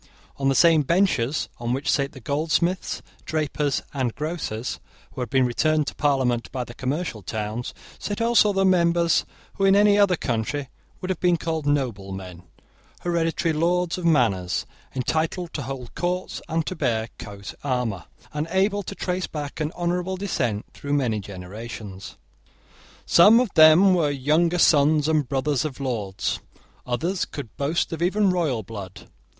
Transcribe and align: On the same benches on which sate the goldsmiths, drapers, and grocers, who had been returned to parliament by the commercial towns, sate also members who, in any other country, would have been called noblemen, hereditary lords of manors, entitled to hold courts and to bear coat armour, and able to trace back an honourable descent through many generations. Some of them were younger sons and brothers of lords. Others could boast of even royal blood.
On 0.37 0.49
the 0.49 0.55
same 0.55 0.81
benches 0.81 1.47
on 1.59 1.73
which 1.73 1.87
sate 1.87 2.13
the 2.13 2.19
goldsmiths, 2.19 3.03
drapers, 3.23 3.83
and 3.93 4.15
grocers, 4.15 4.79
who 5.11 5.21
had 5.21 5.29
been 5.29 5.45
returned 5.45 5.85
to 5.85 5.93
parliament 5.95 6.51
by 6.51 6.63
the 6.63 6.73
commercial 6.73 7.21
towns, 7.21 7.71
sate 7.99 8.19
also 8.19 8.51
members 8.65 9.25
who, 9.57 9.63
in 9.65 9.75
any 9.75 9.99
other 9.99 10.15
country, 10.15 10.69
would 11.01 11.11
have 11.11 11.19
been 11.19 11.37
called 11.37 11.67
noblemen, 11.67 12.41
hereditary 13.01 13.53
lords 13.53 13.95
of 13.99 14.03
manors, 14.03 14.65
entitled 14.95 15.53
to 15.53 15.61
hold 15.61 15.93
courts 15.93 16.41
and 16.49 16.65
to 16.65 16.75
bear 16.75 17.07
coat 17.19 17.53
armour, 17.63 18.05
and 18.33 18.47
able 18.49 18.81
to 18.81 18.95
trace 18.95 19.27
back 19.27 19.59
an 19.59 19.71
honourable 19.73 20.17
descent 20.17 20.65
through 20.73 20.93
many 20.93 21.19
generations. 21.19 22.17
Some 23.05 23.39
of 23.39 23.53
them 23.53 23.93
were 23.93 24.09
younger 24.09 24.57
sons 24.57 25.07
and 25.07 25.29
brothers 25.29 25.63
of 25.63 25.79
lords. 25.79 26.39
Others 26.87 27.25
could 27.25 27.55
boast 27.55 27.93
of 27.93 28.01
even 28.01 28.31
royal 28.31 28.63
blood. 28.63 29.05